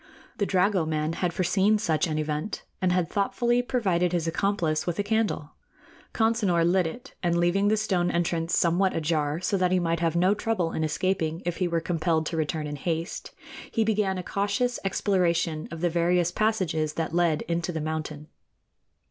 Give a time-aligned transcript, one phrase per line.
[0.39, 5.03] The dragoman had foreseen such an event, and had thoughtfully provided his accomplice with a
[5.03, 5.51] candle.
[6.11, 10.15] Consinor lit it, and, leaving the stone entrance somewhat ajar, so that he might have
[10.15, 13.29] no trouble in escaping if he were compelled to return in haste,
[13.69, 18.25] he began a cautious exploration of the various passages that led into the mountain.